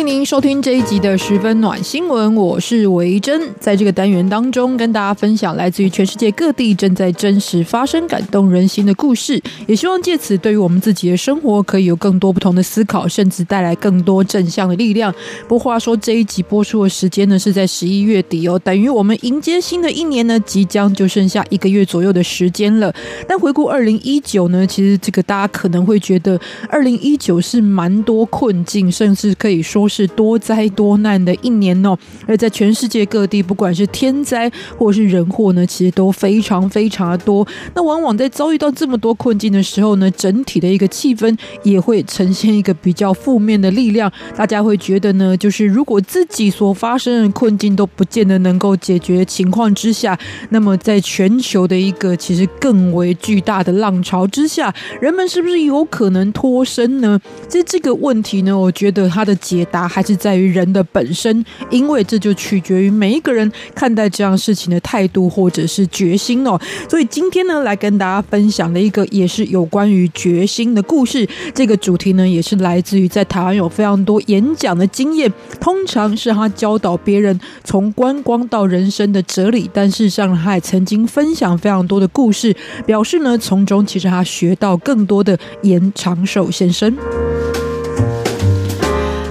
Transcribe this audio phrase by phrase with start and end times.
[0.00, 15.14] 欢迎收听这一集的十分暖新闻，我是维珍，在这个单元当中跟大家分享来自于全世界各地正在真实发生、感动人心的故事，也希望借此对于我们自己的生活可以有更多不同的思考，甚至带来更多正向的力量。
[15.46, 22.92] 不过话说这一集播出的时间呢是在十一月底哦，等于我们迎接新的一年呢即将就剩下一个月左右的时间了。
[23.28, 29.89] 但回顾二零一九呢，其实这个大家可能会觉得二零一九是蛮多困境，甚至可以说。
[29.90, 37.46] 是多灾多难的一年哦，而在全世界各地，不管是天灾或是人祸呢，其实都非常非常的多。
[37.74, 44.10] 那往往在遭遇到这么多困境的时候呢，整体的一个气氛也会呈现一个比较负面的力量。
[44.36, 50.16] 大家会觉得呢，就是如果自己所发生的困境都不见得能够解决情况之下，
[50.50, 57.20] 那么在全球的一个其实更为巨大的浪潮之下，人们是不是有可能脱身呢？
[57.48, 66.58] 这这个问题呢，我觉得它的解答还是在于人的本身，因为这就取决于每一个人看待这样事情的态度或者是决心哦。
[66.88, 71.28] 所以今天呢，来跟大家分享的一个也是有关于决心的故事。
[71.54, 82.54] 这个主题呢，也是来自于在台湾有非常多演讲的经验，通常是他教导别人从观光到人生的哲理，但事实上他也曾经分享非常多的故事，
[82.86, 86.96] 表示呢，从中其实他学到更多的延长寿先生。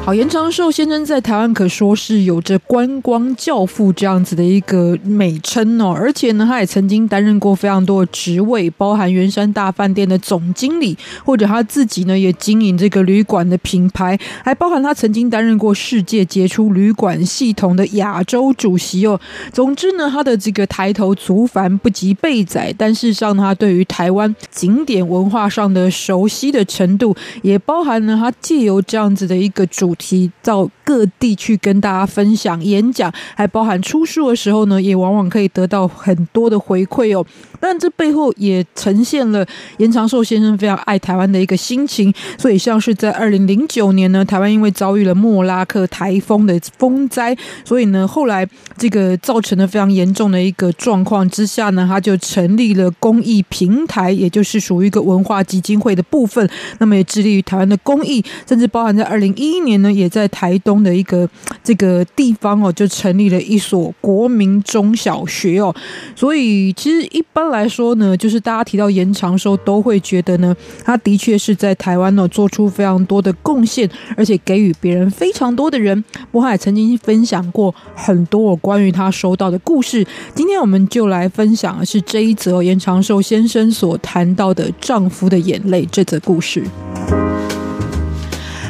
[0.10, 19.22] 好，严长寿先生在台湾可说是有着“观光教父”这样子的一个美称哦，而且呢，他也曾经担任过非常多的职位，包含圆山大饭店的总经理，或者他自己呢也经营这个旅馆的品牌，还包含他曾经担任过世界杰出旅馆系统的亚洲主席哦。
[19.54, 29.96] 总之呢，他的这个抬头足繁不及备载，但事实上他对于台湾景点文化上的熟悉的程度，也包含了他借由这样子的一个主。
[30.00, 37.24] 提到各地去跟大家分享演讲，还包含出书的时候呢，也往往可以得到很多的回馈哦。
[37.60, 39.46] 但这背后也呈现了
[39.78, 42.12] 严长寿先生非常爱台湾的一个心情。
[42.40, 56.50] 所以像是在二零零九年呢，台湾因为遭遇了莫拉克台风的风灾，所以呢后来这个造成了非常严重的一个状况之下呢，他就成立了公益平台，也就是属于一个文化基金会的部分。
[56.80, 59.94] 那么也致力于台湾的公益，甚至包含在二零一一年呢。
[60.00, 61.28] 也在台东的一个
[61.64, 65.74] 这个地方哦，就成立了一所国民中小学哦。
[66.16, 76.04] 所以其实一般来说呢，就是大家提到延长寿，都会觉得呢，他的确是在台湾呢做出非常多的贡献，而且给予别人非常多的人。
[76.32, 80.06] 我还曾经分享过很多关于他收到的故事。
[80.34, 86.64] 今天我们就来分享的是这一则延长寿先生所谈到的丈夫的眼泪这则故事。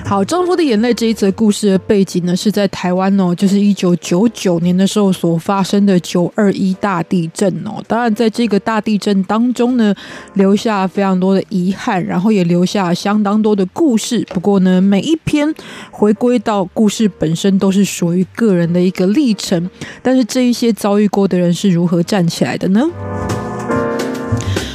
[0.09, 7.73] 好，丈夫的眼泪这一则故事的背景呢，是在台湾哦，就是一九九九年的时候所发生的九二一大地震哦。
[7.87, 9.93] 当然，在这个大地震当中呢，
[10.33, 14.25] 留下非常多的遗憾，然后也留下相当多的故事。
[14.33, 15.53] 不过呢，每一篇
[15.91, 19.69] 回归到故事本身，都是属于个人的一个历程。
[20.01, 22.83] 但是，这一些遭遇过的人是如何站起来的呢？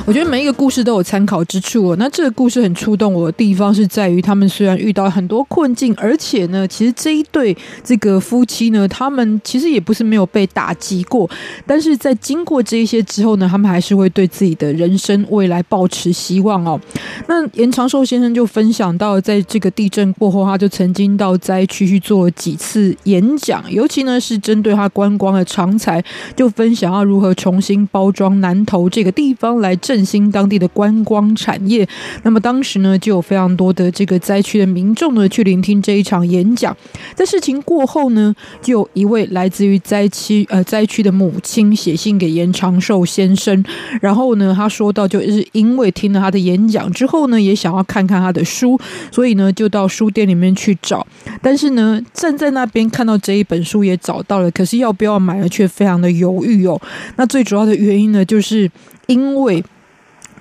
[0.06, 1.97] 我觉得每一个故事都有参考之处哦。
[1.98, 11.28] 那这个故事很触动我的地方是在于，他们虽然遇到很多困境，而且呢，其实这一对这个夫妻呢，他们其实也不是没有被打击过，
[11.66, 16.78] 但是在经过这一些之后呢，他们还是会对自己的人生未来抱持希望哦。
[17.26, 26.04] 那严长寿先生就分享到，在这个地震过后，他就曾经到灾区去做几次演讲，尤其呢是针对他观光的长才，
[26.36, 31.89] 就分享要如何重新包装南投这个地方来振振兴当地的观光产业。
[32.25, 36.77] 那么当时呢，就有非常多的这个灾区的民众呢，去聆听这一场演讲。
[37.15, 43.65] 在事情过后呢，就有一位来自于灾区呃灾区的母亲写信给严长寿先生，
[44.01, 48.77] 然后呢，他说到，就是因为听了他的演讲之后呢，也想要看看他的书，
[49.13, 51.07] 所以呢，就到书店里面去找。
[51.41, 56.81] 但是呢，站在那边看到这一本书也找到了，可是要不要买呢，却非常的犹豫哦。
[57.15, 58.69] 那最主要的原因呢，就是
[59.07, 59.63] 因为。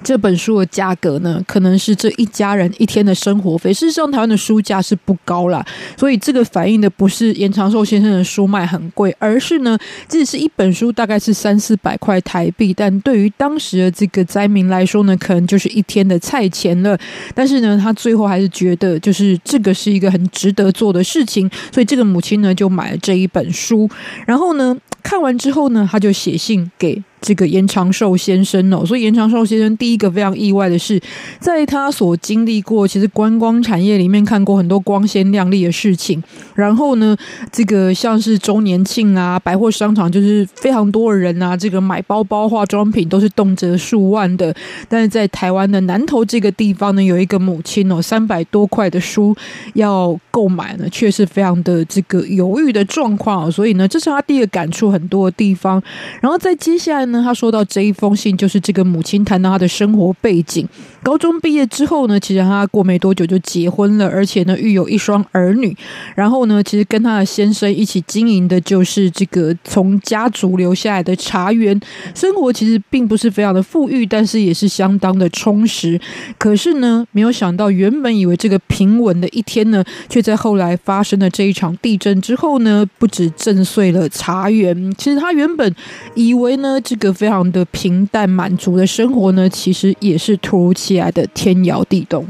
[0.03, 3.73] 这本书的价格呢，可能是这一家人一天的生活费。
[3.73, 5.65] 事实上，台湾的书价是不高啦，
[5.97, 9.77] 所以这个反映的不是严长寿先生的书卖很贵，而是呢，
[10.07, 16.97] 这是一本书大概是三四百块台币，但对于当时的这个灾民来说呢，可能就是一天的菜钱了。
[17.33, 23.89] 但是呢，他最后还是觉得，就是这个是一个很值得做的事情，所以这个母亲呢，就买了这一本书，
[24.25, 27.01] 然后呢，看完之后呢，他就写信给。
[27.23, 30.99] 这个严长寿先生哦，所以严长寿先生第一个非常意外的是，
[31.39, 36.21] 在他所经历过其实观光产业里面看过很多光鲜亮丽的事情，
[36.53, 37.15] 然后呢，
[37.49, 44.53] 这个像是周年庆啊，百货商场就是非常多的人啊，这个买包包、化妆品都是动辄数万的，
[44.89, 49.33] 但是在台湾的南投这个地方呢，有一个母亲哦，三百多块的书
[49.75, 55.81] 要购买呢，却是非常的这个犹豫的状况，所以呢，这是他第一个感触很多的地方，
[56.19, 57.12] 然后在接下来。
[57.13, 60.67] 那他说到这一封信，就是这个母亲谈到他的生活背景。
[61.03, 65.77] 高中毕业之后呢，其实他过没多久就结婚了，而且呢育有一双儿女。
[66.15, 71.79] 然后呢，其实跟他的先生一起经营的就是这个从家族留下来的茶园。
[72.15, 76.01] 生活其实并不是非常的富裕，但是也是相当的充实。
[76.39, 84.91] 可是呢，没有想到原本以为这个平稳的一天呢，却在后来发生了这一场地震之后呢，不止震碎了茶园。
[84.97, 85.75] 其实他原本
[86.15, 87.03] 以为呢，这个。
[87.03, 92.25] 一个非常的平淡满足的生活呢，其实也是突如其来的天摇地动。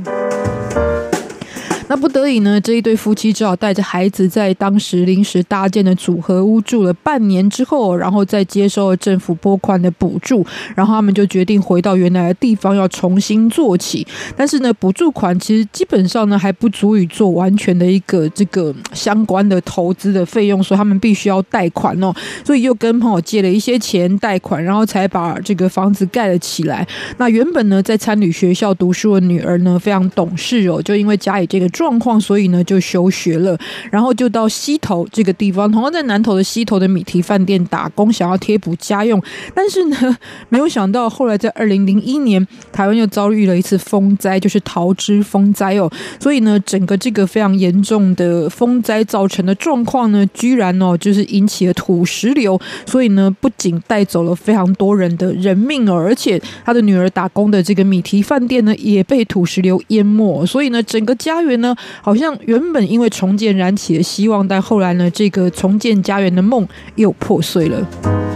[1.89, 10.45] 那不得已呢，这一对夫妻只好带着孩子在当时临时搭建的组合屋住了半年之后，然后再接受了政府拨款的补助，
[10.75, 14.05] 然后他们就决定回到原来的地方，要重新做起。
[14.35, 22.13] 但是呢，补助款其实基本上呢还不足以做完全的一个这个相关的投资的费用，所以他们必须要贷款哦。
[22.43, 26.87] 所以又跟朋友借了一些钱贷款，然后才把这个房子盖了起来。
[27.17, 33.57] 那原本呢在参旅学校读书的女儿呢非常懂事哦，就因为家里这个状况，所以呢就休学了，
[33.91, 39.21] 然后就到西头这个地方，同样在南头的西头的米提饭店打工，想要贴补家用。
[39.53, 40.17] 但是呢，
[40.47, 45.91] 没有想到后来在二零零一年，台湾又遭遇了一次风灾，就是桃枝风灾哦。
[46.19, 60.45] 所以呢，整个这个非常严重的风灾造成的状况呢，居然哦就是引起了土石流，所以呢，不仅带走了非常多人的人命，而且他的女儿打工的这个米提饭店呢，也被土石流淹没。
[60.45, 61.75] 所以呢，整个家园呢。
[62.03, 68.32] 好像原本因为重建燃起了希望，但后来呢，这个重建家园的梦又破碎了。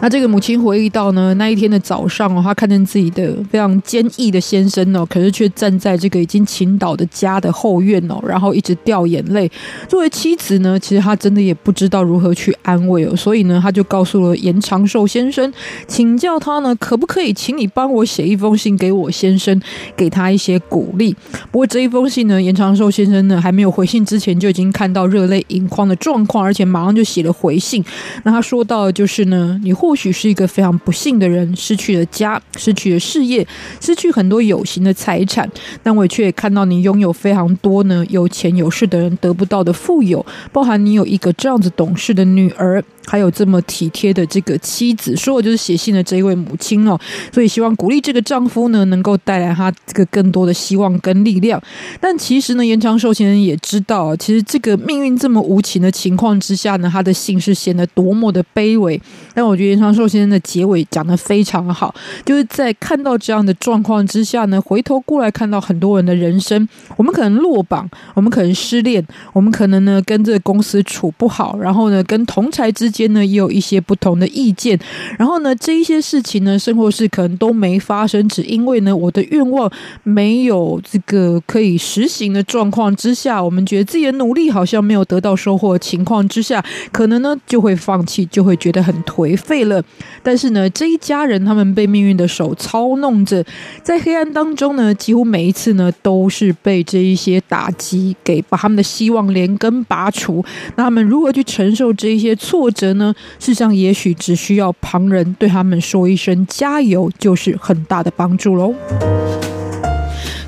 [0.00, 9.50] 那这个母亲回忆到呢，那一天的早上哦，她看见自己的非常坚毅的先生哦，可是却站在这个已经倾倒的家的后院哦，然后一直掉眼泪。
[9.88, 15.52] 作为妻子呢，其实她真的也不知道如何去安慰哦，所以呢，她就告诉了严长寿先生，
[15.88, 19.60] 请教他呢，可不可以请你帮我写一封信给我先生，
[19.96, 21.12] 给他一些鼓励。
[21.50, 27.84] 不过这一封信呢，严长寿先生呢还没有回信之前，就已经看到热泪盈眶的状况，而且马上就写了回信。
[28.22, 33.46] 那他说到就是呢，你或或许是一个非常不幸的人，失去了家，失去了事业，
[33.80, 35.50] 失去很多有形的财产，
[35.82, 42.84] 但我却也看到你拥有非常多呢有钱有势的人得不到的富有，包含你有一个这样子懂事的女儿。
[43.10, 47.00] 还有这么体贴的这个妻子，说我就是写信的这一位母亲哦，
[47.32, 51.58] 所以希望鼓励这个丈夫呢，能够带来他这个更多的希望跟力量。
[52.02, 59.00] 但其实呢，延长寿先生也知道，其实这个命运这么无情的情况之下呢，他的信是显得多么的卑微。
[59.32, 61.94] 但我觉得严长寿先生的结尾讲的非常好，
[62.24, 73.08] 就是在看到这样的状况之下呢，回头过来看到很多人的人生，我们可能落榜，我们可能失恋，我们可能呢跟这个公司处不好，然后呢跟同才之间。
[73.12, 74.78] 呢也有一些不同的意见，
[75.18, 79.70] 然后呢这一些事情呢，生活是可能都没发生，只因为呢我的愿望
[80.02, 89.82] 没有这个可以实行的状况之下，我们觉得自己的努力好像没有得到收获的情况之下，可能呢就会放弃，就会觉得很颓废了。
[90.22, 93.44] 但是呢这一家人他们被命运的手操弄着，
[93.82, 100.44] 在黑暗当中呢，几乎每一次呢都是被这一些打击给把他们的希望连根拔除。
[100.76, 103.14] 那他们如何去承受这一些挫折呢？
[103.38, 108.74] 事实上，也许只需要旁人对他们说一声加油，就是很大的帮助喽。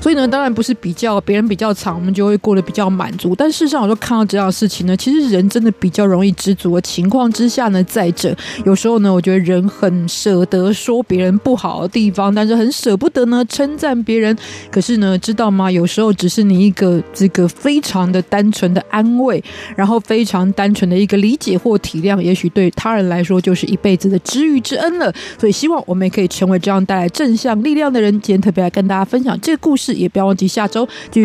[0.01, 3.35] 所以呢，当然不是比较别人比较长，我们就会过得比较满足。
[3.35, 14.35] 但事实上，我说看到这样的事情呢，其实人真的比较容易知足的情况之下呢，再者有时候呢，我觉得人很舍得说别人不好的地方，但是很舍不得呢称赞别人。
[14.71, 15.71] 可是呢，知道吗？
[15.71, 19.43] 有时候只是你一个这个非常的单纯的安慰，
[19.75, 25.13] 然后非常单纯的一个理解或体谅，也许对他人来说就是一辈子的知遇之恩了。
[25.37, 28.11] 所以希望我们也可以成为这样带来正向力量的人。
[28.21, 31.19] 今天特别来跟大家分享这个故事也不要忘记下周继续